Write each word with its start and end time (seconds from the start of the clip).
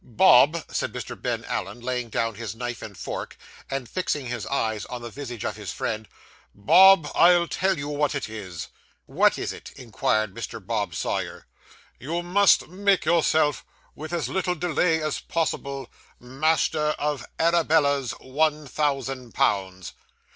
'Bob,' 0.03 0.63
said 0.67 0.91
Mr. 0.93 1.15
Ben 1.21 1.45
Allen, 1.45 1.79
laying 1.79 2.09
down 2.09 2.33
his 2.33 2.55
knife 2.55 2.81
and 2.81 2.97
fork, 2.97 3.37
and 3.69 3.87
fixing 3.87 4.25
his 4.25 4.47
eyes 4.47 4.83
on 4.85 5.03
the 5.03 5.11
visage 5.11 5.45
of 5.45 5.57
his 5.57 5.71
friend, 5.71 6.07
'Bob, 6.55 7.07
I'll 7.13 7.47
tell 7.47 7.77
you 7.77 7.87
what 7.87 8.15
it 8.15 8.27
is.' 8.27 8.69
'What 9.05 9.37
is 9.37 9.53
it?' 9.53 9.71
inquired 9.75 10.33
Mr. 10.33 10.59
Bob 10.65 10.95
Sawyer. 10.95 11.45
'You 11.99 12.23
must 12.23 12.67
make 12.67 13.05
yourself, 13.05 13.63
with 13.93 14.11
as 14.11 14.27
little 14.27 14.55
delay 14.55 14.99
as 15.03 15.19
possible, 15.19 15.87
master 16.19 16.95
of 16.97 17.23
Arabella's 17.37 18.13
one 18.19 18.65
thousand 18.65 19.35
pounds. 19.35 19.93